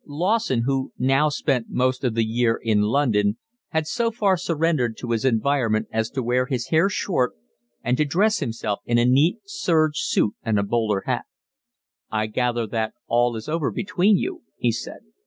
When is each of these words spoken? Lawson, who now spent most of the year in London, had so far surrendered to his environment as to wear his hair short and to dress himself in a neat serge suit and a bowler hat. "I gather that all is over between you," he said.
Lawson, 0.07 0.63
who 0.63 0.91
now 0.97 1.29
spent 1.29 1.67
most 1.69 2.03
of 2.03 2.15
the 2.15 2.25
year 2.25 2.59
in 2.63 2.81
London, 2.81 3.37
had 3.67 3.85
so 3.85 4.09
far 4.09 4.35
surrendered 4.35 4.97
to 4.97 5.11
his 5.11 5.23
environment 5.23 5.87
as 5.91 6.09
to 6.09 6.23
wear 6.23 6.47
his 6.47 6.69
hair 6.69 6.89
short 6.89 7.33
and 7.83 7.97
to 7.97 8.03
dress 8.03 8.39
himself 8.39 8.79
in 8.87 8.97
a 8.97 9.05
neat 9.05 9.37
serge 9.45 9.99
suit 9.99 10.33
and 10.41 10.57
a 10.57 10.63
bowler 10.63 11.03
hat. 11.05 11.25
"I 12.09 12.25
gather 12.25 12.65
that 12.65 12.93
all 13.05 13.35
is 13.35 13.47
over 13.47 13.69
between 13.69 14.17
you," 14.17 14.41
he 14.57 14.71
said. 14.71 15.01